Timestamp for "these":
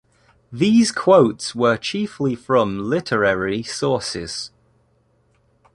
0.51-0.91